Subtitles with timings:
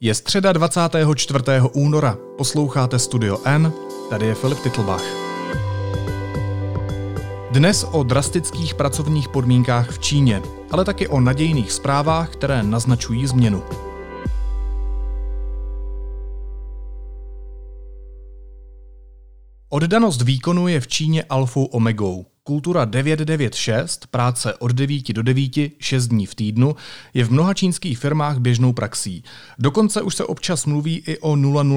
[0.00, 1.44] Je středa 24.
[1.72, 3.72] února, posloucháte Studio N,
[4.10, 5.02] tady je Filip Titlbach.
[7.50, 13.62] Dnes o drastických pracovních podmínkách v Číně, ale taky o nadějných zprávách, které naznačují změnu.
[19.68, 22.26] Oddanost výkonu je v Číně alfou omegou.
[22.48, 26.76] Kultura 996, práce od 9 do 9, 6 dní v týdnu,
[27.14, 29.24] je v mnoha čínských firmách běžnou praxí.
[29.58, 31.36] Dokonce už se občas mluví i o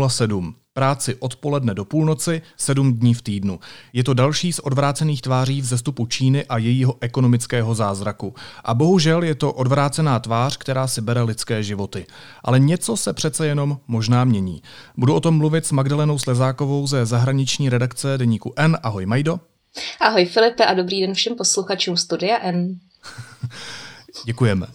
[0.10, 3.60] 007, práci odpoledne do půlnoci, 7 dní v týdnu.
[3.94, 8.34] Je to další z odvrácených tváří vzestupu Číny a jejího ekonomického zázraku.
[8.64, 12.06] A bohužel je to odvrácená tvář, která si bere lidské životy.
[12.44, 14.62] Ale něco se přece jenom možná mění.
[14.98, 18.78] Budu o tom mluvit s Magdalenou Slezákovou ze zahraniční redakce deníku N.
[18.84, 19.40] Ahoj Majdo.
[20.02, 22.80] Ahoj Filipe a dobrý den všem posluchačům Studia N.
[24.26, 24.68] Děkujeme.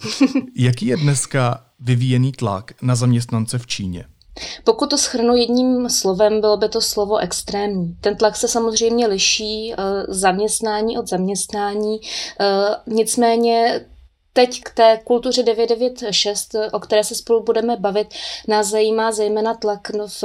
[0.57, 4.05] Jaký je dneska vyvíjený tlak na zaměstnance v Číně?
[4.65, 7.96] Pokud to schrnu jedním slovem, bylo by to slovo extrémní.
[8.01, 13.80] Ten tlak se samozřejmě liší uh, zaměstnání od zaměstnání, uh, nicméně
[14.37, 18.15] teď k té kultuře 996, o které se spolu budeme bavit,
[18.48, 20.23] nás zajímá zejména tlak no, v,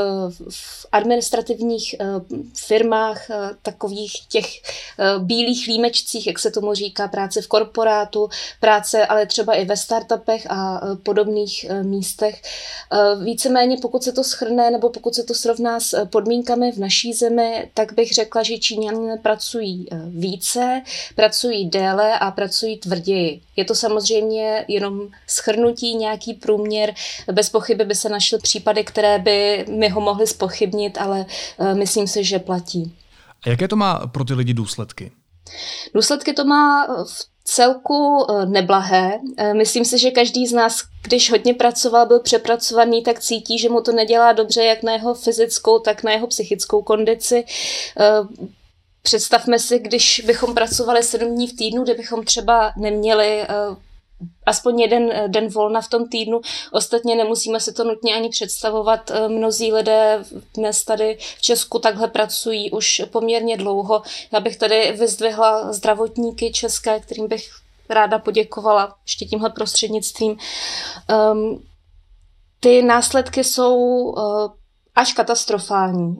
[0.49, 7.41] v administrativních uh, firmách, uh, takových těch uh, bílých límečcích, jak se tomu říká, práce
[7.41, 12.41] v korporátu, práce ale třeba i ve startupech a podobných místech.
[13.23, 17.71] Víceméně pokud se to schrne nebo pokud se to srovná s podmínkami v naší zemi,
[17.73, 20.81] tak bych řekla, že Číňané pracují více,
[21.15, 23.41] pracují déle a pracují tvrději.
[23.55, 24.00] Je to samozřejmě
[24.67, 26.93] jenom schrnutí, nějaký průměr.
[27.31, 31.25] Bez pochyby by se našly případy, které by mi ho mohly spochybnit, ale
[31.57, 32.95] uh, myslím si, že platí.
[33.45, 35.11] A jaké to má pro ty lidi důsledky?
[35.93, 39.19] Důsledky to má v celku neblahé.
[39.53, 43.81] Myslím si, že každý z nás, když hodně pracoval, byl přepracovaný, tak cítí, že mu
[43.81, 47.43] to nedělá dobře jak na jeho fyzickou, tak na jeho psychickou kondici.
[49.01, 53.43] Představme si, když bychom pracovali sedm dní v týdnu, kde bychom třeba neměli
[54.45, 56.41] aspoň jeden eh, den volna v tom týdnu.
[56.71, 59.09] Ostatně nemusíme si to nutně ani představovat.
[59.09, 60.23] Uh, mnozí lidé
[60.53, 64.01] dnes tady v Česku takhle pracují už poměrně dlouho.
[64.31, 67.49] Já bych tady vyzdvihla zdravotníky české, kterým bych
[67.89, 70.37] ráda poděkovala ještě tímhle prostřednictvím.
[71.31, 71.63] Um,
[72.59, 74.51] ty následky jsou uh,
[74.95, 76.15] až katastrofální.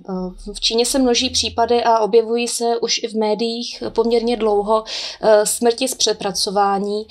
[0.54, 4.84] V Číně se množí případy a objevují se už i v médiích poměrně dlouho
[5.44, 7.08] smrti z přepracování.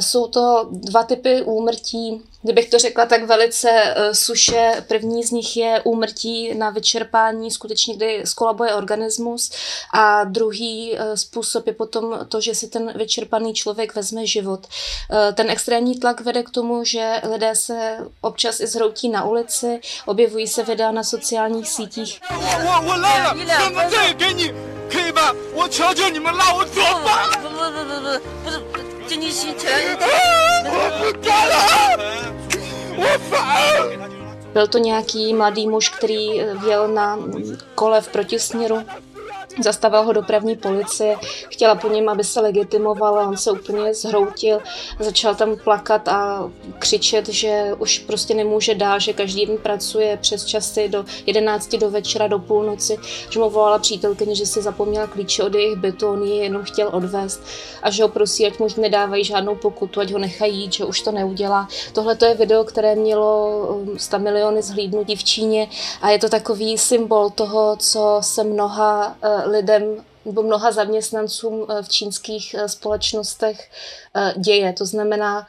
[0.00, 5.56] Jsou to dva typy úmrtí Kdybych to řekla tak velice uh, suše, první z nich
[5.56, 9.50] je úmrtí na vyčerpání, skutečně kdy skolabuje organismus
[9.94, 14.66] a druhý uh, způsob je potom to, že si ten vyčerpaný člověk vezme život.
[14.66, 19.80] Uh, ten extrémní tlak vede k tomu, že lidé se občas i zhroutí na ulici,
[20.06, 22.20] objevují se videa na sociálních sítích.
[29.07, 30.05] 可以吧？
[30.05, 30.43] 我求求你们让我做饭！
[30.43, 30.67] 不不不不不，不是，就你起起来。
[30.67, 31.55] 我不干了，
[32.97, 33.33] 我烦。
[34.53, 36.25] Byl to nějaký mladý muž, který
[36.65, 37.19] jel na
[37.75, 38.83] kole v protisměru
[39.62, 41.16] Zastavil ho dopravní policie,
[41.48, 44.58] chtěla po něm, aby se legitimoval a on se úplně zhroutil,
[45.00, 50.44] začal tam plakat a křičet, že už prostě nemůže dál, že každý den pracuje přes
[50.44, 52.98] časy do 11 do večera, do půlnoci,
[53.30, 56.90] že mu volala přítelkyně, že si zapomněla klíče od jejich bytu, on ji jenom chtěl
[56.92, 57.42] odvést
[57.82, 61.12] a že ho prosí, ať mu nedávají žádnou pokutu, ať ho nechají že už to
[61.12, 61.68] neudělá.
[61.92, 65.68] Tohle to je video, které mělo 100 um, miliony zhlídnutí v Číně
[66.02, 69.82] a je to takový symbol toho, co se mnoha uh, lidem
[70.24, 73.70] nebo mnoha zaměstnancům eh, v čínských eh, společnostech
[74.16, 74.72] eh, děje.
[74.72, 75.46] To znamená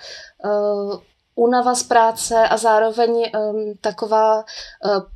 [1.36, 4.44] únava z práce a zároveň um, taková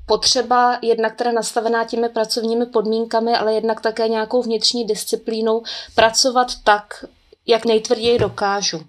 [0.06, 5.64] potřeba, jednak která nastavená těmi pracovními podmínkami, ale jednak také nějakou vnitřní disciplínou
[5.96, 7.06] pracovat tak,
[7.48, 8.82] jak nejtvrději dokážu.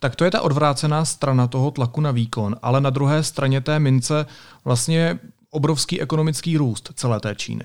[0.00, 3.78] Tak to je ta odvrácená strana toho tlaku na výkon, ale na druhé straně té
[3.78, 4.26] mince
[4.64, 5.18] vlastně
[5.50, 7.64] obrovský ekonomický růst celé té Číny.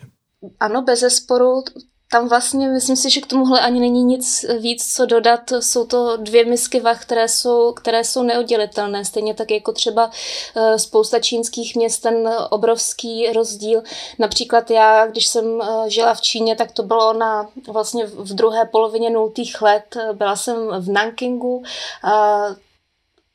[0.60, 1.64] Ano, bez zesporu.
[2.12, 5.40] Tam vlastně myslím si, že k tomuhle ani není nic víc, co dodat.
[5.60, 9.06] Jsou to dvě misky vach, které jsou, které jsou neoddělitelné.
[9.06, 10.12] Stejně tak jako třeba
[10.56, 13.84] eh, spousta čínských měst, ten obrovský rozdíl.
[14.20, 18.66] Například já, když jsem eh, žila v Číně, tak to bylo na vlastně v druhé
[18.66, 19.98] polovině nultých let.
[20.14, 21.64] Byla jsem v Nankingu.
[22.04, 22.42] A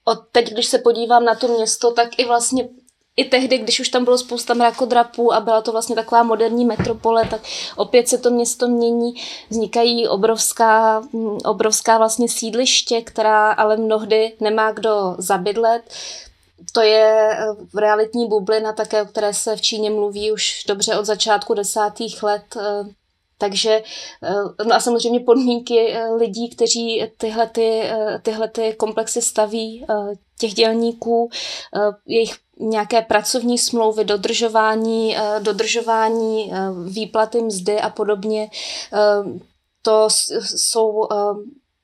[0.04, 2.68] od teď, když se podívám na to město, tak i vlastně
[3.16, 7.28] i tehdy, když už tam bylo spousta mrakodrapů a byla to vlastně taková moderní metropole,
[7.30, 7.40] tak
[7.76, 9.14] opět se to město mění,
[9.50, 11.02] vznikají obrovská,
[11.44, 15.82] obrovská vlastně sídliště, která ale mnohdy nemá kdo zabydlet.
[16.72, 17.36] to je
[17.74, 22.22] v realitní bublina také, o které se v Číně mluví už dobře od začátku desátých
[22.22, 22.56] let.
[23.38, 23.82] Takže
[24.66, 27.82] no a samozřejmě podmínky lidí, kteří tyhle, ty,
[28.22, 29.86] tyhle ty komplexy staví,
[30.38, 31.30] těch dělníků,
[32.06, 36.52] jejich nějaké pracovní smlouvy, dodržování, dodržování
[36.86, 38.50] výplaty mzdy a podobně,
[39.82, 40.08] to
[40.40, 41.08] jsou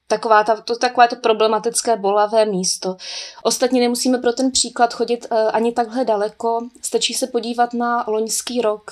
[0.08, 2.96] taková ta, to, takové to problematické bolavé místo.
[3.42, 6.60] Ostatně nemusíme pro ten příklad chodit ani takhle daleko.
[6.82, 8.90] Stačí se podívat na loňský rok,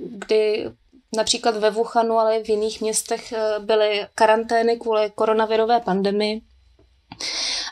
[0.00, 0.70] kdy
[1.16, 6.42] například ve Wuhanu, ale i v jiných městech uh, byly karantény kvůli koronavirové pandemii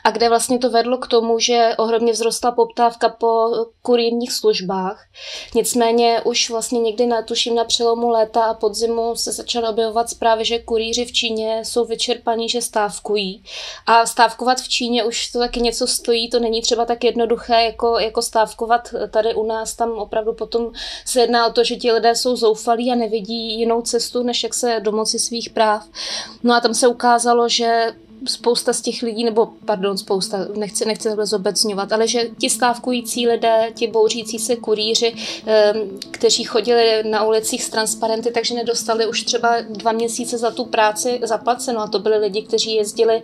[0.03, 3.49] a kde vlastně to vedlo k tomu, že ohromně vzrostla poptávka po
[3.81, 5.05] kurýrních službách.
[5.55, 10.45] Nicméně už vlastně někdy na, tuším na přelomu léta a podzimu se začaly objevovat zprávy,
[10.45, 13.43] že kurýři v Číně jsou vyčerpaní, že stávkují.
[13.85, 17.99] A stávkovat v Číně už to taky něco stojí, to není třeba tak jednoduché jako,
[17.99, 19.75] jako stávkovat tady u nás.
[19.75, 20.71] Tam opravdu potom
[21.05, 24.53] se jedná o to, že ti lidé jsou zoufalí a nevidí jinou cestu, než jak
[24.53, 25.85] se domoci svých práv.
[26.43, 27.93] No a tam se ukázalo, že
[28.25, 33.27] spousta z těch lidí, nebo pardon, spousta, nechci, nechci takhle zobecňovat, ale že ti stávkující
[33.27, 35.13] lidé, ti bouřící se kurýři,
[36.11, 41.19] kteří chodili na ulicích s transparenty, takže nedostali už třeba dva měsíce za tu práci
[41.23, 41.79] zaplaceno.
[41.81, 43.21] A to byli lidi, kteří jezdili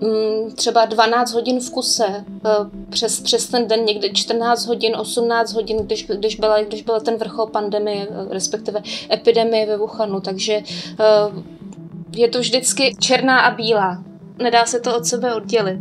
[0.00, 2.24] mm, třeba 12 hodin v kuse e,
[2.90, 7.16] přes, přes ten den, někdy 14 hodin, 18 hodin, když, když, byla, když byla ten
[7.16, 8.82] vrchol pandemie, e, respektive
[9.12, 10.20] epidemie ve Wuhanu.
[10.20, 10.62] Takže e,
[12.16, 14.02] je to vždycky černá a bílá
[14.42, 15.80] nedá se to od sebe oddělit.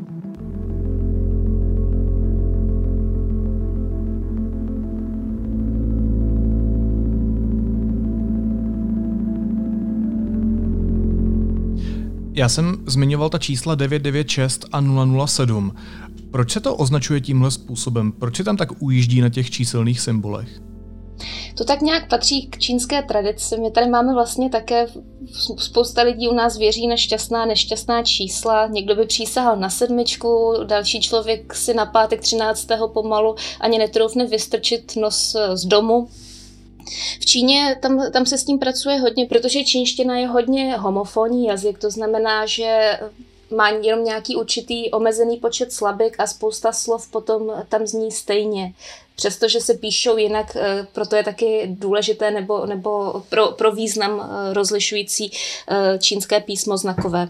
[12.38, 14.84] Já jsem zmiňoval ta čísla 996 a
[15.26, 15.74] 007.
[16.32, 18.12] Proč se to označuje tímhle způsobem?
[18.12, 20.65] Proč se tam tak ujíždí na těch číselných symbolech?
[21.58, 23.58] To tak nějak patří k čínské tradici.
[23.58, 24.88] My tady máme vlastně také,
[25.58, 28.68] spousta lidí u nás věří na šťastná, nešťastná čísla.
[28.68, 32.68] Někdo by přísahal na sedmičku, další člověk si na pátek 13.
[32.94, 36.08] pomalu ani netroufne vystrčit nos z domu.
[37.22, 41.80] V Číně tam, tam se s tím pracuje hodně, protože čínština je hodně homofonní jazyk,
[41.80, 43.00] to znamená, že
[43.52, 48.74] má jenom nějaký určitý omezený počet slabik a spousta slov potom tam zní stejně
[49.16, 54.54] přestože se píšou jinak, eh, proto je taky důležité nebo, nebo pro, pro význam eh,
[54.54, 55.32] rozlišující
[55.68, 57.30] eh, čínské písmo znakové.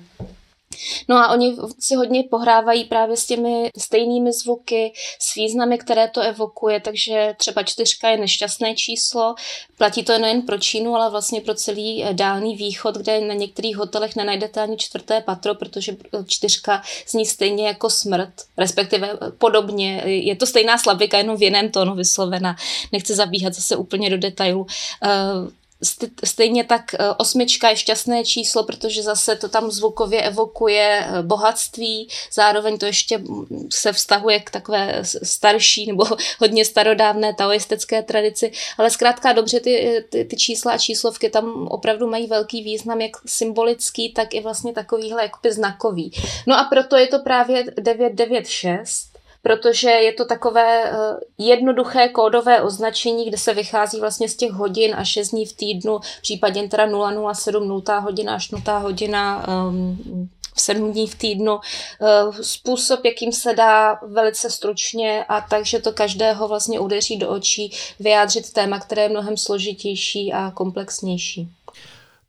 [1.07, 6.21] No a oni si hodně pohrávají právě s těmi stejnými zvuky, s významy, které to
[6.21, 9.35] evokuje, takže třeba čtyřka je nešťastné číslo,
[9.77, 13.77] platí to nejen pro Čínu, ale vlastně pro celý eh, dálný východ, kde na některých
[13.77, 20.01] hotelech nenajdete ani čtvrté patro, protože čtyřka zní stejně jako smrt, respektive eh, podobně.
[20.05, 22.55] Je to stejná slabika, jenom v jiném tónu vyslovena.
[22.91, 24.67] Nechci zabíhat zase úplně do detailu.
[26.03, 31.23] Eh, Stejně tak e, osmička je šťastné číslo, protože zase to tam zvukově evokuje e,
[31.23, 33.21] bohatství, zároveň to ještě
[33.73, 36.05] se vztahuje k takové starší nebo
[36.39, 42.09] hodně starodávné taoistické tradici, ale zkrátka dobře ty, ty, ty čísla a číslovky tam opravdu
[42.09, 46.11] mají velký význam, jak symbolický, tak i vlastně takovýhle jakoby znakový.
[46.47, 49.14] No a proto je to právě 996,
[49.45, 50.95] protože je to takové eh,
[51.37, 55.99] jednoduché kódové označení, kde se vychází vlastně z těch hodin a 6 dní v týdnu,
[56.21, 56.87] případně teda
[57.33, 61.59] 007, 0 hodina až 0 hodina um, v sedm dní v týdnu.
[62.01, 67.71] Eh, způsob, jakým se dá velice stručně a takže to každého vlastně udeří do očí
[67.99, 71.49] vyjádřit téma, které je mnohem složitější a komplexnější.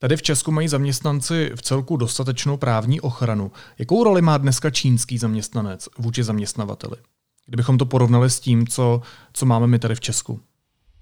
[0.07, 3.53] Tady v Česku mají zaměstnanci v celku dostatečnou právní ochranu.
[3.79, 6.97] Jakou roli má dneska čínský zaměstnanec vůči zaměstnavateli?
[7.47, 9.01] Kdybychom to porovnali s tím, co,
[9.33, 10.41] co máme my tady v Česku.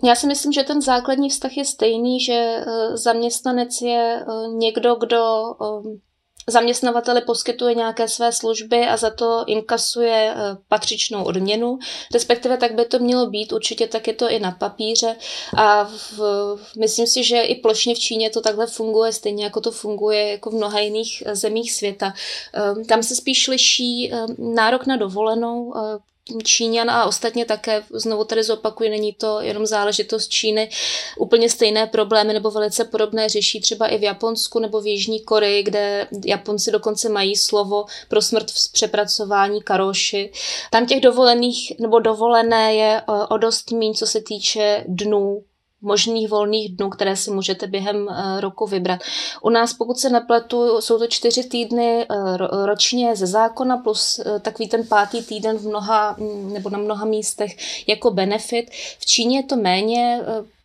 [0.04, 4.94] Já si myslím, že ten základní vztah je stejný, že eh, zaměstnanec je eh, někdo,
[4.94, 5.98] kdo eh,
[6.46, 11.78] zaměstnavateli poskytuje nějaké své služby a za to inkasuje eh, patřičnou odměnu,
[12.14, 15.16] respektive tak by to mělo být, určitě tak je to i na papíře
[15.56, 16.20] a v,
[16.78, 20.50] myslím si, že i plošně v Číně to takhle funguje, stejně jako to funguje jako
[20.50, 22.14] v mnoha jiných eh, zemích světa.
[22.52, 26.13] Ehm, tam se spíš liší ehm, nárok na dovolenou, eh,
[26.44, 30.70] Číňan a ostatně také, znovu tady zopakuju, není to jenom záležitost Číny,
[31.18, 35.62] úplně stejné problémy nebo velice podobné řeší třeba i v Japonsku nebo v Jižní Koreji,
[35.62, 40.32] kde Japonci dokonce mají slovo pro smrt v přepracování karoši.
[40.70, 45.44] Tam těch dovolených nebo dovolené je eh, o dost míň, co se týče dnů
[45.84, 48.08] možných volných dnů, které si můžete během
[48.40, 49.00] roku vybrat.
[49.42, 52.06] U nás, pokud se nepletu, jsou to čtyři týdny
[52.64, 56.16] ročně ze zákona plus takový ten pátý týden v mnoha
[56.52, 57.56] nebo na mnoha místech
[57.88, 58.70] jako benefit.
[58.98, 60.20] V Číně je to méně,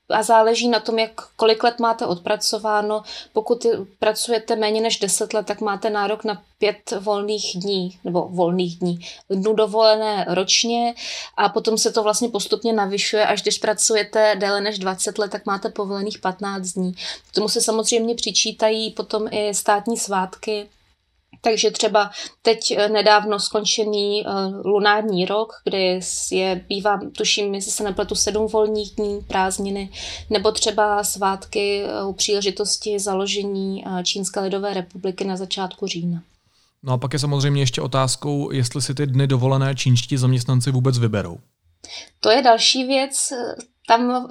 [0.10, 3.04] a záleží na tom, jak kolik let máte odpracováno.
[3.34, 3.66] Pokud
[4.00, 9.00] pracujete méně než 10 let, tak máte nárok na pět volných dní, nebo volných dní,
[9.30, 10.96] dnů dovolené ročně
[11.38, 15.46] a potom se to vlastně postupně navyšuje, až když pracujete déle než 20 let, tak
[15.46, 16.94] máte povolených 15 dní.
[17.32, 20.70] K tomu se samozřejmě přičítají potom i státní svátky,
[21.42, 26.00] takže třeba teď eh, nedávno skončený uh, lunární rok, kdy
[26.32, 29.90] je, bývá, tuším, jestli se nepletu, sedm volných dní, prázdniny,
[30.30, 36.24] nebo třeba svátky uh, u příležitosti založení Čínské lidové republiky na začátku října.
[36.84, 40.98] No a pak je samozřejmě ještě otázkou, jestli si ty dny dovolené čínští zaměstnanci vůbec
[40.98, 41.38] vyberou.
[42.20, 43.34] To je další věc.
[43.88, 44.28] Tam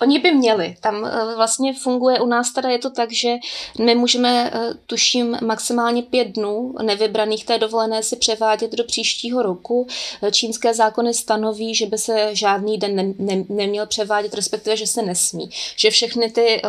[0.00, 0.76] Oni by měli.
[0.80, 3.34] Tam eh, vlastně funguje u nás teda je to tak, že
[3.78, 9.86] my můžeme, eh, tuším, maximálně pět dnů nevybraných té dovolené si převádět do příštího roku.
[10.22, 14.86] Eh, čínské zákony stanoví, že by se žádný den ne, ne, neměl převádět, respektive, že
[14.86, 15.50] se nesmí.
[15.76, 16.62] Že všechny ty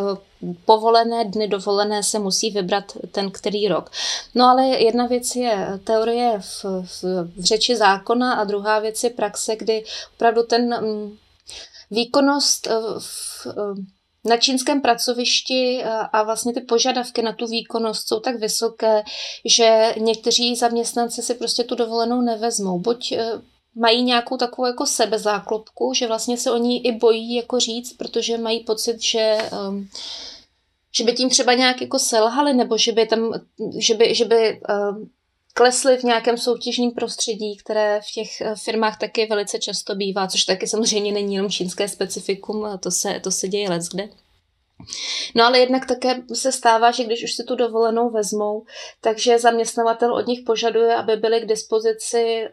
[0.66, 3.92] povolené dny dovolené se musí vybrat ten který rok.
[4.36, 7.04] No ale jedna věc je teorie v, v,
[7.38, 9.84] v řeči zákona a druhá věc je praxe, kdy
[10.16, 11.18] opravdu ten mm,
[11.92, 13.82] výkonnost eh, v, eh,
[14.30, 19.04] na čínském pracovišti eh, a vlastně ty požadavky na tu výkonnost jsou tak vysoké,
[19.46, 22.80] že někteří zaměstnanci si prostě tu dovolenou nevezmou.
[22.80, 23.14] Buď
[23.76, 28.60] mají nějakou takovou jako sebezáklopku, že vlastně se oni i bojí jako říct, protože mají
[28.60, 29.38] pocit, že
[30.92, 33.34] že by tím třeba nějak jako selhali, nebo že by tam,
[33.78, 34.62] že by, že by
[35.54, 40.46] klesly v nějakém soutěžním prostředí, které v těch eh, firmách taky velice často bývá, což
[40.46, 44.10] taky samozřejmě není jenom čínské specifikum, to se, to se děje leckde.
[45.36, 48.66] No ale jednak také se stává, že když už si tu dovolenou vezmou,
[49.02, 52.50] takže zaměstnavatel od nich požaduje, aby byly k dispozici eh,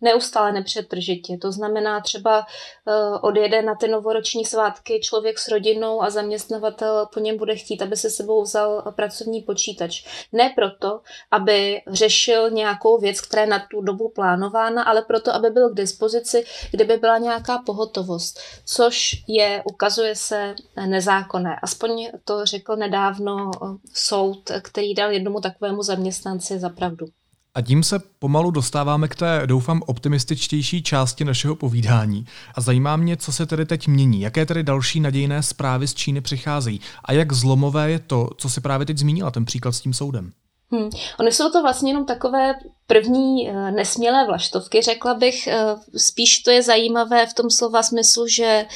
[0.00, 1.36] neustále nepřetržitě.
[1.36, 7.20] To znamená třeba uh, odjede na ty novoroční svátky člověk s rodinou a zaměstnavatel po
[7.20, 10.04] něm bude chtít, aby se sebou vzal pracovní počítač.
[10.32, 15.50] Ne proto, aby řešil nějakou věc, která je na tu dobu plánována, ale proto, aby
[15.50, 20.54] byl k dispozici, kdyby byla nějaká pohotovost, což je, ukazuje se,
[20.86, 21.56] nezákonné.
[21.62, 27.06] Aspoň to řekl nedávno eh, soud, který dal jednomu takovému zaměstnanci za pravdu.
[27.54, 32.26] A tím se pomalu dostáváme k té, doufám, optimističtější části našeho povídání.
[32.54, 34.20] A zajímá mě, co se tedy teď mění.
[34.20, 36.80] Jaké tedy další nadějné zprávy z Číny přicházejí?
[37.04, 40.32] A jak zlomové je to, co si právě teď zmínila, ten příklad s tím soudem?
[40.72, 40.90] Hmm.
[41.20, 42.54] Ony jsou to vlastně jenom takové
[42.86, 45.48] první uh, nesmělé vlaštovky, řekla bych.
[45.48, 48.70] Uh, spíš to je zajímavé v tom slova smyslu, že uh,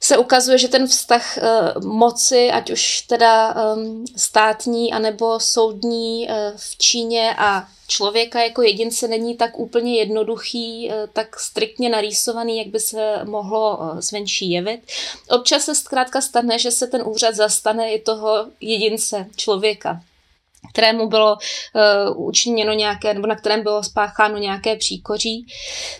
[0.00, 6.34] se ukazuje, že ten vztah uh, moci, ať už teda um, státní anebo soudní uh,
[6.56, 12.66] v Číně a člověka jako jedince není tak úplně jednoduchý, uh, tak striktně narýsovaný, jak
[12.66, 14.80] by se mohlo zvenčí jevit.
[15.30, 20.00] Občas se zkrátka stane, že se ten úřad zastane i toho jedince, člověka
[20.72, 25.46] kterému bylo uh, učiněno nějaké, nebo na kterém bylo spácháno nějaké příkoří.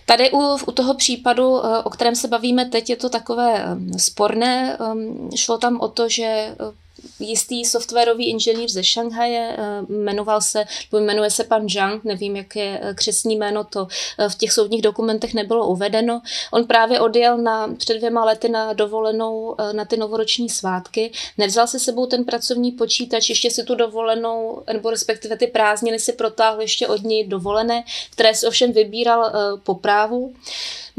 [0.07, 3.99] Tady u, u toho případu, uh, o kterém se bavíme teď, je to takové um,
[3.99, 4.79] sporné.
[4.79, 6.73] Um, šlo tam o to, že uh,
[7.21, 12.57] jistý softwarový inženýr ze Šanghaje, eh, jmenoval se, nebo jmenuje se pan Zhang, nevím, jak
[12.57, 13.89] je eh, křesní jméno, to
[14.19, 16.23] eh, v těch soudních dokumentech nebylo uvedeno.
[16.53, 21.81] On právě odjel na, před dvěma lety na dovolenou na ty novoroční svátky, nevzal si
[21.81, 26.89] sebou ten pracovní počítač, ještě si tu dovolenou, nebo respektive ty prázdniny si protáhl ještě
[26.89, 29.33] od něj dovolené, které si ovšem vybíral
[29.65, 30.35] po právu.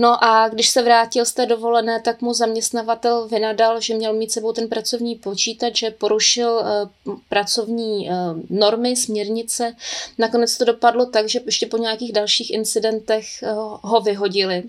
[0.01, 4.31] No a když se vrátil z té dovolené, tak mu zaměstnavatel vynadal, že měl mít
[4.31, 8.13] sebou ten pracovní počítač, že porušil uh, pracovní uh,
[8.49, 9.75] normy, směrnice.
[10.17, 14.63] Nakonec to dopadlo tak, že ještě po nějakých dalších incidentech uh, ho vyhodili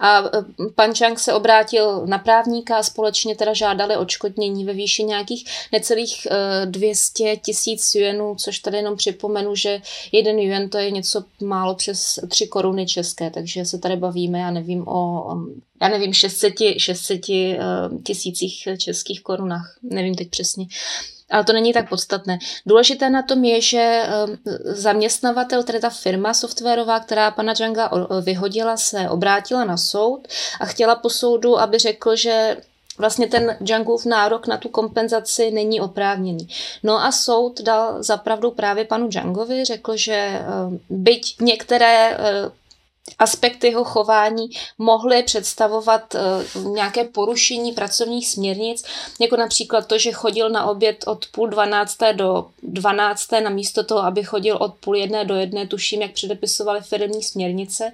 [0.00, 0.28] a e,
[0.74, 6.26] pan Chang se obrátil na právníka a společně teda žádali odškodnění ve výši nějakých necelých
[6.64, 9.82] 200 e, tisíc yuanů, což tady jenom připomenu, že
[10.12, 14.50] jeden yuan to je něco málo přes 3 koruny české, takže se tady bavíme, já
[14.50, 15.28] nevím o
[15.82, 17.58] já nevím, 600, 600 e,
[18.04, 20.66] tisících českých korunách, nevím teď přesně.
[21.30, 22.38] Ale to není tak podstatné.
[22.66, 27.90] Důležité na tom je, že ehm, zaměstnavatel, tedy ta firma softwarová, která pana Džanga
[28.22, 30.28] vyhodila, se obrátila na soud
[30.60, 32.56] a chtěla po soudu, aby řekl, že
[32.98, 36.48] vlastně ten Djangův nárok na tu kompenzaci není oprávněný.
[36.82, 42.52] No a soud dal zapravdu právě panu Djangovi, řekl, že ehm, byť některé ehm,
[43.18, 48.84] aspekty jeho chování mohly představovat uh, nějaké porušení pracovních směrnic,
[49.20, 54.24] jako například to, že chodil na oběd od půl dvanácté do dvanácté, namísto toho, aby
[54.24, 57.92] chodil od půl jedné do jedné, tuším, jak předepisovaly firmní směrnice.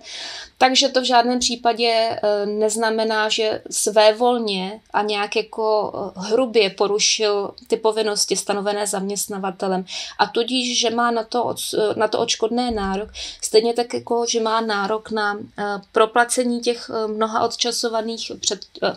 [0.59, 7.51] Takže to v žádném případě uh, neznamená, že svévolně a nějak jako uh, hrubě porušil
[7.67, 9.85] ty povinnosti stanovené zaměstnavatelem
[10.19, 11.55] a tudíž, že má na to,
[11.97, 13.09] na to očkodné nárok,
[13.43, 18.97] stejně tak jako, že má nárok na eh, proplacení těch eh, mnoha odčasovaných před, eh,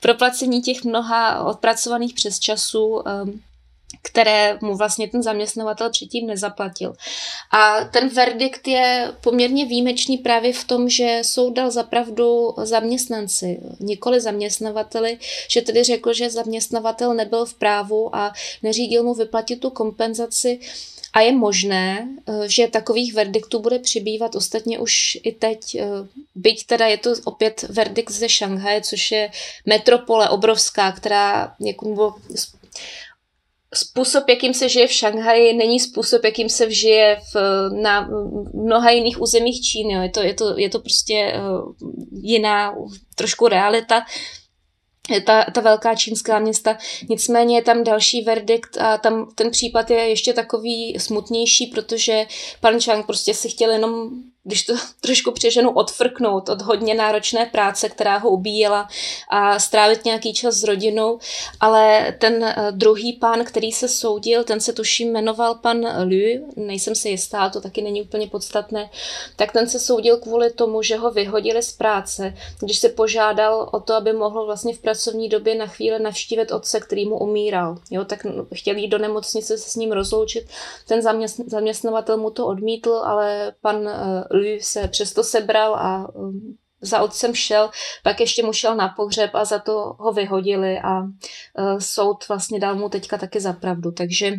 [0.00, 3.02] proplacení těch mnoha odpracovaných přesčasů
[4.02, 6.92] které mu vlastně ten zaměstnavatel předtím nezaplatil.
[7.50, 14.20] A ten verdikt je poměrně výjimečný právě v tom, že soud dal zapravdu zaměstnanci, nikoli
[14.20, 15.18] zaměstnavateli,
[15.48, 18.32] že tedy řekl, že zaměstnavatel nebyl v právu a
[18.62, 20.60] neřídil mu vyplatit tu kompenzaci,
[21.12, 22.08] a je možné,
[22.46, 25.76] že takových verdiktů bude přibývat ostatně už i teď,
[26.34, 29.30] byť teda je to opět verdikt ze Šanghaje, což je
[29.66, 32.14] metropole obrovská, která jako
[33.74, 37.36] způsob, jakým se žije v Šanghaji, není způsob, jakým se vžije v,
[37.82, 38.08] na
[38.54, 39.94] mnoha jiných územích Číny.
[39.94, 40.02] Jo.
[40.02, 41.74] Je, to, je, to, je to prostě uh,
[42.12, 42.74] jiná
[43.14, 44.02] trošku realita
[45.24, 46.78] ta, ta velká čínská města.
[47.08, 52.26] Nicméně je tam další verdikt a tam ten případ je ještě takový smutnější, protože
[52.60, 54.10] pan Chang prostě si chtěl jenom
[54.44, 58.88] když to trošku přeženu, odfrknout od hodně náročné práce, která ho ubíjela
[59.28, 61.18] a strávit nějaký čas s rodinou,
[61.60, 66.94] ale ten eh, druhý pán, který se soudil, ten se tuším jmenoval pan Liu, nejsem
[66.94, 68.90] si jistá, to taky není úplně podstatné,
[69.36, 73.80] tak ten se soudil kvůli tomu, že ho vyhodili z práce, když se požádal o
[73.80, 77.76] to, aby mohl vlastně v pracovní době na chvíli navštívit otce, který mu umíral.
[77.90, 80.44] Jo, tak chtěl jít do nemocnice se s ním rozloučit,
[80.88, 81.02] ten
[81.46, 83.90] zaměstnavatel mu to odmítl, ale pan
[84.30, 87.70] Lü se přesto sebral a um, za otcem šel,
[88.02, 92.60] pak ještě mu šel na pohřeb a za to ho vyhodili a uh, soud vlastně
[92.60, 93.92] dal mu teďka taky za pravdu.
[93.92, 94.32] Takže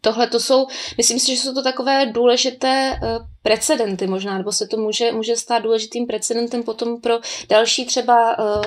[0.00, 4.66] tohle to jsou, myslím si, že jsou to takové důležité uh, precedenty možná, nebo se
[4.66, 8.62] to může, může stát důležitým precedentem potom pro další třeba uh,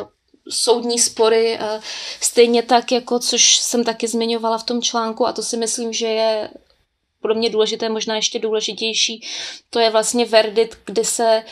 [0.50, 1.60] soudní spory,
[2.22, 6.08] stejně tak, jako což jsem taky zmiňovala v tom článku a to si myslím, že
[6.08, 6.50] je
[7.22, 9.24] pro mě důležité, možná ještě důležitější,
[9.70, 11.44] to je vlastně verdit, kdy se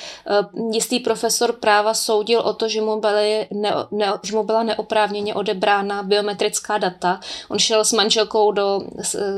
[0.55, 4.63] uh, jistý profesor práva soudil o to, že mu, byly ne, ne, že mu byla
[4.63, 7.19] neoprávněně odebrána biometrická data.
[7.49, 8.82] On šel s manželkou do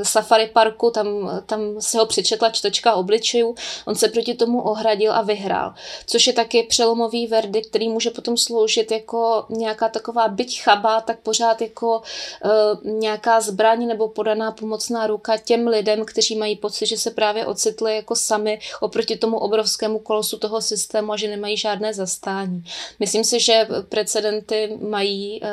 [0.02, 3.54] safari parku, tam, tam se ho přečetla čtečka obličejů,
[3.86, 5.74] on se proti tomu ohradil a vyhrál.
[6.06, 11.20] Což je taky přelomový verdikt, který může potom sloužit jako nějaká taková byť chabá, tak
[11.20, 12.02] pořád jako
[12.44, 17.10] uh, nějaká zbraň nebo podaná pomocná ruka těm lidem, kteří kteří mají pocit, že se
[17.10, 22.64] právě ocitli jako sami oproti tomu obrovskému kolosu toho systému a že nemají žádné zastání.
[22.98, 25.48] Myslím si, že precedenty mají uh,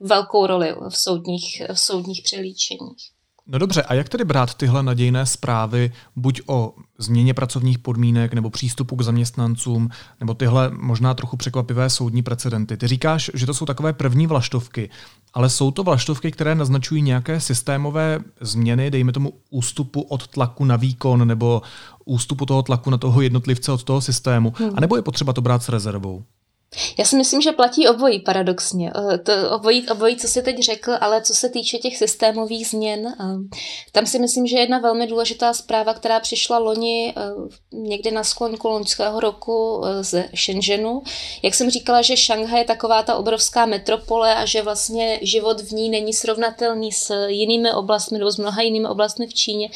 [0.00, 3.13] velkou roli v soudních, v soudních přelíčeních.
[3.46, 8.50] No dobře, a jak tedy brát tyhle nadějné zprávy buď o změně pracovních podmínek nebo
[8.50, 9.88] přístupu k zaměstnancům,
[10.20, 12.76] nebo tyhle možná trochu překvapivé soudní precedenty?
[12.76, 14.90] Ty říkáš, že to jsou takové první vlaštovky,
[15.34, 20.76] ale jsou to vlaštovky, které naznačují nějaké systémové změny, dejme tomu ústupu od tlaku na
[20.76, 21.62] výkon nebo
[22.04, 24.70] ústupu toho tlaku na toho jednotlivce od toho systému, hmm.
[24.74, 26.24] anebo je potřeba to brát s rezervou?
[26.98, 28.92] Já si myslím, že platí obojí paradoxně.
[29.14, 33.14] Eh, to obojí, obojí, co jsi teď řekl, ale co se týče těch systémových změn,
[33.20, 33.24] eh,
[33.92, 37.22] tam si myslím, že jedna velmi důležitá zpráva, která přišla loni eh,
[37.72, 41.02] někdy na sklonku loňského roku z Shenzhenu.
[41.42, 45.70] Jak jsem říkala, že Šanghaj je taková ta obrovská metropole a že vlastně život v
[45.70, 49.70] ní není srovnatelný s jinými oblastmi nebo s mnoha jinými oblastmi v Číně,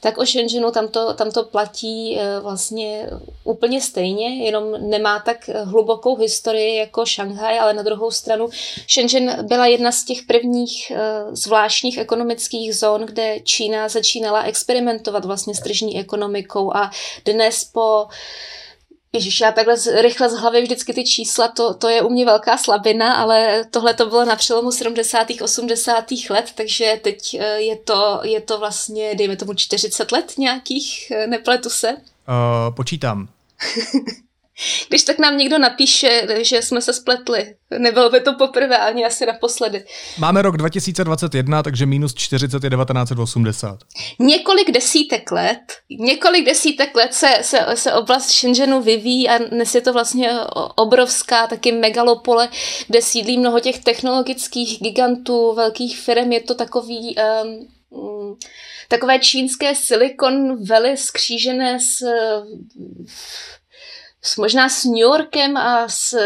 [0.00, 3.10] tak o Shenzhenu tam to, tam to platí vlastně
[3.44, 8.48] úplně stejně, jenom nemá tak hlubokou historii historii jako Šanghaj, ale na druhou stranu
[8.94, 15.54] Shenzhen byla jedna z těch prvních uh, zvláštních ekonomických zón, kde Čína začínala experimentovat vlastně
[15.54, 16.90] s tržní ekonomikou a
[17.24, 18.06] dnes po
[19.12, 22.24] Ježíš, já takhle z, rychle z hlavy vždycky ty čísla, to, to je u mě
[22.24, 25.26] velká slabina, ale tohle to bylo na přelomu 70.
[25.42, 26.04] 80.
[26.30, 31.26] let, takže teď eh, je to, je to vlastně, dejme tomu 40 let nějakých, eh,
[31.26, 31.92] nepletu se.
[31.92, 33.28] Uh, počítám.
[34.88, 37.54] Když tak nám někdo napíše, že jsme se spletli.
[37.78, 39.84] Nebylo by to poprvé, ani asi naposledy.
[40.18, 43.78] Máme rok 2021, takže minus 40 je 1980.
[44.18, 45.58] Několik desítek let,
[45.90, 50.30] několik desítek let se, se, se oblast Shenzhenu vyvíjí a dnes je to vlastně
[50.76, 52.48] obrovská taky megalopole,
[52.86, 56.32] kde sídlí mnoho těch technologických gigantů, velkých firm.
[56.32, 57.16] Je to takový...
[57.44, 57.68] Um,
[58.88, 62.04] takové čínské Silicon Valley skřížené s
[64.36, 66.16] možná s New Yorkem a s,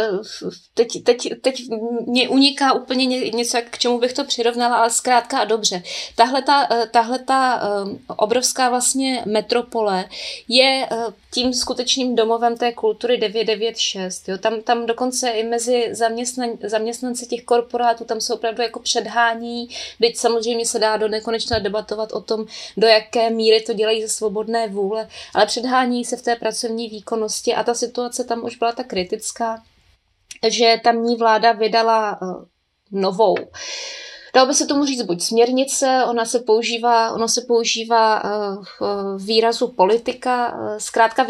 [0.75, 1.63] teď, teď, teď
[2.07, 5.83] mě uniká úplně něco, k čemu bych to přirovnala, ale zkrátka a dobře.
[6.17, 7.63] Tahle ta, tahle ta
[8.17, 10.05] obrovská vlastně metropole
[10.49, 10.89] je
[11.35, 14.29] tím skutečným domovem té kultury 996.
[14.29, 14.39] Jo.
[14.39, 19.69] Tam, tam dokonce i mezi zaměstnan, zaměstnanci těch korporátů, tam se opravdu jako předhání,
[20.01, 24.09] byť samozřejmě se dá do nekonečna debatovat o tom, do jaké míry to dělají ze
[24.09, 27.75] svobodné vůle, ale předhání se v té pracovní výkonnosti a ta
[28.25, 29.63] tam už byla tak kritická,
[30.49, 32.45] že tamní vláda vydala uh,
[32.91, 33.35] novou
[34.35, 38.65] Dalo by se tomu říct buď směrnice, ona se používá, ono se používá uh,
[39.19, 40.59] výrazu politika.
[40.79, 41.27] Zkrátka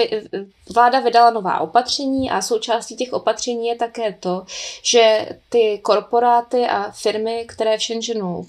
[0.75, 4.45] vláda vydala nová opatření a součástí těch opatření je také to,
[4.83, 8.47] že ty korporáty a firmy, které v Shenzhenu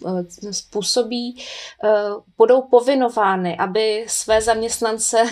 [0.52, 1.44] způsobí,
[2.38, 5.24] budou povinovány, aby své zaměstnance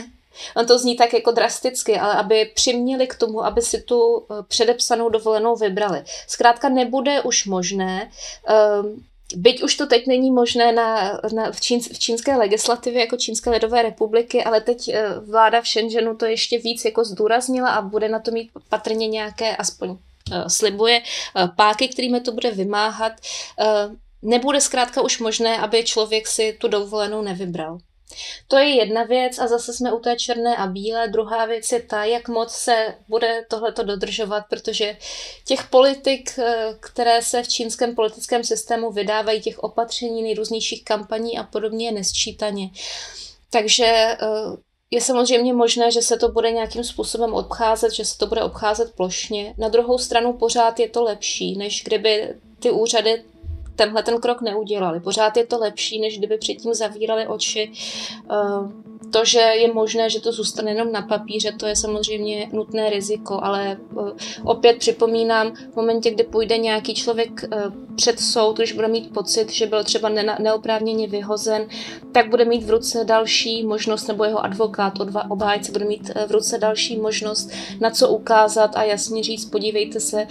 [0.56, 5.10] On to zní tak jako drasticky, ale aby přiměli k tomu, aby si tu předepsanou
[5.10, 6.04] dovolenou vybrali.
[6.28, 8.12] Zkrátka nebude už možné
[9.36, 13.50] Byť už to teď není možné na, na, v, čín, v čínské legislativě jako Čínské
[13.50, 18.10] lidové republiky, ale teď eh, vláda v Shenzhenu to ještě víc jako zdůraznila a bude
[18.10, 19.98] na to mít patrně nějaké, aspoň uh,
[20.48, 21.02] slibuje,
[21.56, 23.14] páky, kterými to bude vymáhat.
[24.22, 27.78] Nebude zkrátka už možné, aby člověk si tu dovolenou nevybral.
[28.48, 31.08] To je jedna věc a zase jsme u té černé a bílé.
[31.08, 34.98] Druhá věc je ta, jak moc se bude tohleto dodržovat, protože
[35.46, 41.44] těch politik, eh, které se v čínském politickém systému vydávají, těch opatření, nejrůznějších kampaní a
[41.44, 42.70] podobně je nesčítaně.
[43.50, 44.18] Takže eh,
[44.92, 48.96] je samozřejmě možné, že se to bude nějakým způsobem obcházet, že se to bude obcházet
[48.96, 49.54] plošně.
[49.58, 53.24] Na druhou stranu pořád je to lepší, než kdyby ty úřady
[53.76, 55.00] tenhle ten krok neudělali.
[55.00, 57.72] Pořád je to lepší, než kdyby předtím zavírali oči.
[58.32, 58.72] Uh,
[59.12, 63.40] to, že je možné, že to zůstane jenom na papíře, to je samozřejmě nutné riziko,
[63.44, 64.10] ale uh,
[64.44, 69.52] opět připomínám, v momentě, kdy půjde nějaký člověk uh, před soud, když bude mít pocit,
[69.52, 71.68] že byl třeba ne- neoprávněně vyhozen,
[72.12, 74.94] tak bude mít v ruce další možnost, nebo jeho advokát,
[75.30, 80.28] obhájce bude mít v ruce další možnost, na co ukázat a jasně říct, podívejte se,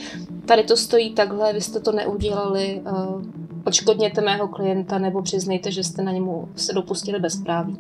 [0.51, 3.23] tady to stojí takhle, vy jste to neudělali, uh,
[3.65, 7.77] odškodněte mého klienta nebo přiznejte, že jste na němu se dopustili bezpráví.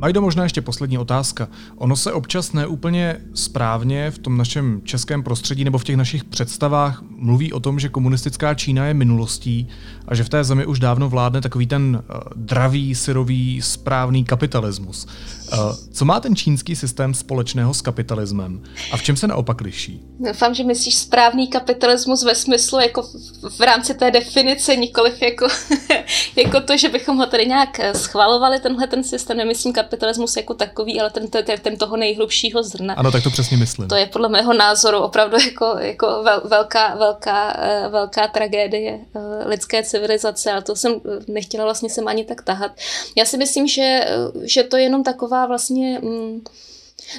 [0.00, 1.48] Majdo, možná ještě poslední otázka.
[1.76, 7.02] Ono se občas neúplně správně v tom našem českém prostředí nebo v těch našich představách
[7.08, 9.68] mluví o tom, že komunistická Čína je minulostí
[10.08, 15.06] a že v té zemi už dávno vládne takový ten uh, dravý, syrový, správný kapitalismus.
[15.52, 20.00] Uh, co má ten čínský systém společného s kapitalismem a v čem se naopak liší?
[20.20, 25.48] Doufám, že myslíš správný kapitalismus ve smyslu jako v, v rámci té definice, nikoliv jako,
[26.36, 29.36] jako to, že bychom ho tady nějak eh, schvalovali, tenhle ten systém.
[29.36, 32.94] Nemyslím kapitalismus jako takový, ale ten, ten, ten toho nejhlubšího zrna.
[32.94, 33.88] Ano, tak to přesně myslím.
[33.88, 39.00] To je podle mého názoru opravdu jako, jako vel, velká, velká, eh, velká tragédie
[39.46, 40.94] lidské civilizace, ale to jsem
[41.28, 42.72] nechtěla vlastně sem ani tak tahat.
[43.16, 44.00] Já si myslím, že,
[44.42, 46.40] že to je jenom taková vlastně mm,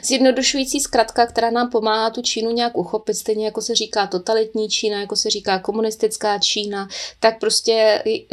[0.03, 4.99] zjednodušující zkratka, která nám pomáhá tu Čínu nějak uchopit, stejně jako se říká totalitní Čína,
[4.99, 6.87] jako se říká komunistická Čína,
[7.19, 8.25] tak prostě e,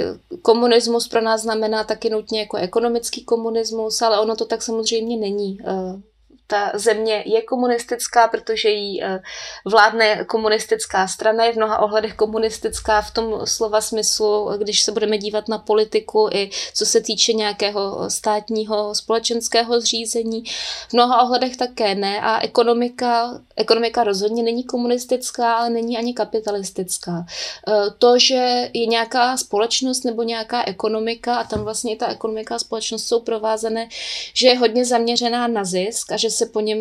[0.42, 5.58] komunismus pro nás znamená taky nutně jako ekonomický komunismus, ale ono to tak samozřejmě není.
[6.50, 9.20] Ta země je komunistická, protože jí eh,
[9.64, 15.18] vládne komunistická strana, je v mnoha ohledech komunistická v tom slova smyslu, když se budeme
[15.18, 20.44] dívat na politiku i co se týče nějakého státního společenského zřízení.
[20.88, 27.26] V mnoha ohledech také ne a ekonomika, ekonomika rozhodně není komunistická, ale není ani kapitalistická.
[27.68, 32.54] Eh, to, že je nějaká společnost nebo nějaká ekonomika a tam vlastně i ta ekonomika
[32.54, 33.88] a společnost jsou provázané,
[34.34, 36.78] že je hodně zaměřená na zisk a že se po něm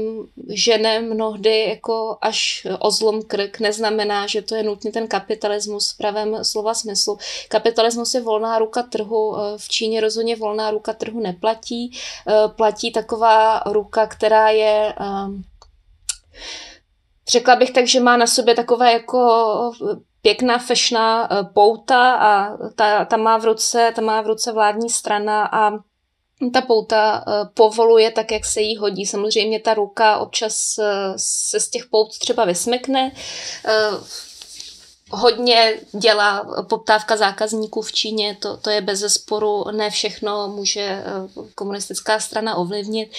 [0.49, 5.97] žene mnohdy jako až o zlom krk, neznamená, že to je nutně ten kapitalismus v
[5.97, 7.17] pravém slova smyslu.
[7.49, 11.91] Kapitalismus je volná ruka trhu, eh, v Číně rozhodně volná ruka trhu neplatí,
[12.27, 15.43] eh, platí taková ruka, která je ehm,
[17.29, 19.71] Řekla bych tak, že má na sobě takové jako
[20.21, 24.89] pěkná fešná eh, pouta a ta, ta, má v ruce, ta má v ruce vládní
[24.89, 25.71] strana a
[26.53, 29.05] ta pouta uh, povoluje tak, jak se jí hodí.
[29.05, 30.85] Samozřejmě ta ruka občas uh,
[31.17, 33.11] se z těch pout třeba vysmekne.
[35.09, 41.03] Hodně dělá poptávka zákazníků v Číně, to, to je bez zesporu, ne všechno může eh,
[41.55, 43.11] komunistická strana ovlivnit,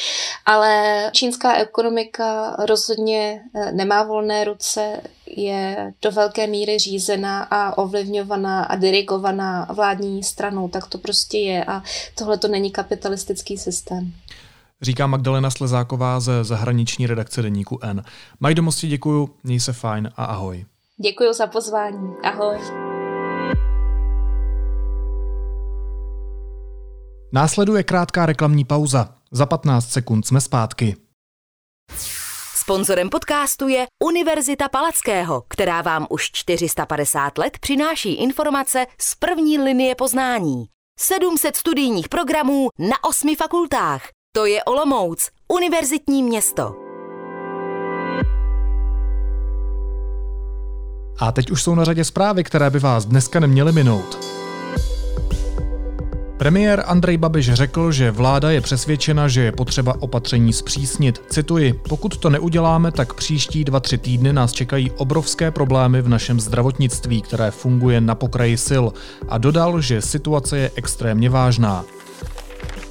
[0.46, 8.62] ale čínská ekonomika rozhodně eh, nemá volné ruce, je do velké míry řízená a ovlivňovaná
[8.62, 11.82] a dirigovaná vládní stranou, tak to prostě je a
[12.14, 14.12] tohle to není kapitalistický systém.
[14.82, 18.04] Říká Magdalena Slezáková ze zahraniční redakce deníku N.
[18.40, 20.64] Majdo mosti děkuju, měj se fajn a ahoj.
[21.02, 22.14] Děkuji za pozvání.
[22.22, 22.58] Ahoj.
[27.32, 29.14] Následuje krátká reklamní pauza.
[29.30, 30.96] Za 15 sekund jsme zpátky.
[32.54, 39.94] Sponzorem podcastu je Univerzita Palackého, která vám už 450 let přináší informace z první linie
[39.94, 40.66] poznání.
[41.00, 44.02] 700 studijních programů na osmi fakultách.
[44.36, 46.87] To je Olomouc, univerzitní město.
[51.18, 54.18] A teď už jsou na řadě zprávy, které by vás dneska neměly minout.
[56.38, 61.22] Premiér Andrej Babiš řekl, že vláda je přesvědčena, že je potřeba opatření zpřísnit.
[61.30, 66.40] Cituji, pokud to neuděláme, tak příští dva, tři týdny nás čekají obrovské problémy v našem
[66.40, 68.84] zdravotnictví, které funguje na pokraji sil.
[69.28, 71.84] A dodal, že situace je extrémně vážná.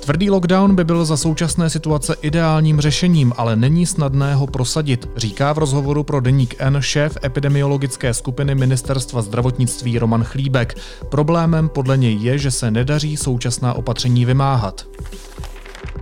[0.08, 5.54] Tvrdý lockdown by byl za současné situace ideálním řešením, ale není snadné ho prosadit, říká
[5.54, 10.78] v rozhovoru pro Deník N šéf epidemiologické skupiny Ministerstva zdravotnictví Roman Chlíbek.
[11.10, 14.86] Problémem podle něj je, že se nedaří současná opatření vymáhat.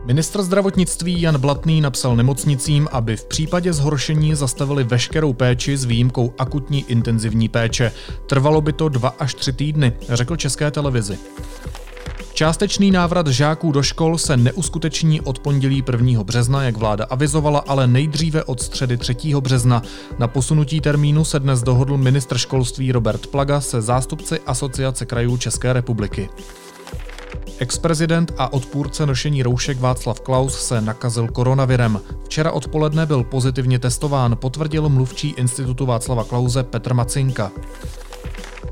[0.06, 6.34] Ministr zdravotnictví Jan Blatný napsal nemocnicím, aby v případě zhoršení zastavili veškerou péči s výjimkou
[6.38, 7.92] akutní intenzivní péče.
[8.28, 11.18] Trvalo by to dva až tři týdny, řekl České televizi.
[12.36, 16.24] Částečný návrat žáků do škol se neuskuteční od pondělí 1.
[16.24, 19.16] března, jak vláda avizovala, ale nejdříve od středy 3.
[19.40, 19.82] března.
[20.20, 25.74] Na posunutí termínu se dnes dohodl ministr školství Robert Plaga se zástupci Asociace krajů České
[25.74, 26.30] republiky.
[27.60, 32.02] Ex-prezident a odpůrce nošení roušek Václav Klaus se nakazil koronavirem.
[32.26, 37.52] Včera odpoledne byl pozitivně testován, potvrdil mluvčí institutu Václava Klauze Petr Macinka.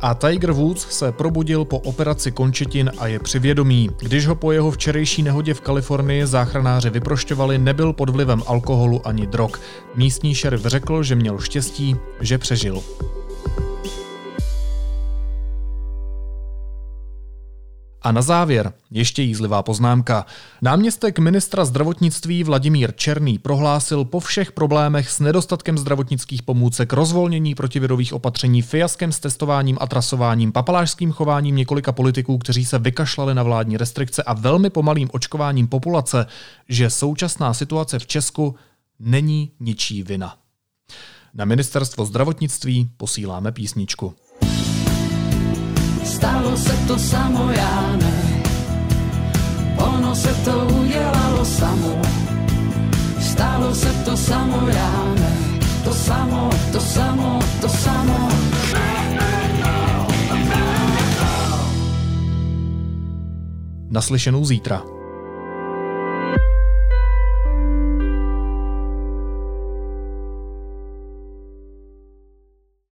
[0.01, 3.89] A Tiger Woods se probudil po operaci končetin a je při vědomí.
[3.99, 9.27] Když ho po jeho včerejší nehodě v Kalifornii záchranáři vyprošťovali, nebyl pod vlivem alkoholu ani
[9.27, 9.51] drog.
[9.95, 12.83] Místní šerif řekl, že měl štěstí, že přežil.
[18.03, 20.25] A na závěr ještě jízlivá poznámka.
[20.61, 28.13] Náměstek ministra zdravotnictví Vladimír Černý prohlásil po všech problémech s nedostatkem zdravotnických pomůcek, rozvolnění protivirových
[28.13, 33.77] opatření, fiaskem s testováním a trasováním, papalášským chováním několika politiků, kteří se vykašlali na vládní
[33.77, 36.25] restrikce a velmi pomalým očkováním populace,
[36.69, 38.55] že současná situace v Česku
[38.99, 40.35] není ničí vina.
[41.33, 44.13] Na ministerstvo zdravotnictví posíláme písničku.
[46.05, 48.43] Stalo se to samo, já ne.
[49.77, 52.01] Ono se to udělalo samo.
[53.21, 55.59] Stalo se to samo, já ne.
[55.83, 58.29] To samo, to samo, to samo.
[63.89, 65.02] Naslyšenou zítra.